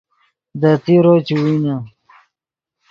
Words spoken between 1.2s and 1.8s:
چے وینے